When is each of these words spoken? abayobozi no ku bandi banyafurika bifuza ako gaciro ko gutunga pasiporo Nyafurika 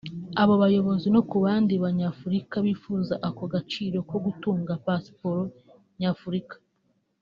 abayobozi 0.43 1.07
no 1.15 1.21
ku 1.29 1.37
bandi 1.45 1.73
banyafurika 1.83 2.55
bifuza 2.67 3.13
ako 3.27 3.43
gaciro 3.53 3.97
ko 4.09 4.17
gutunga 4.25 4.71
pasiporo 4.85 5.41
Nyafurika 5.99 6.55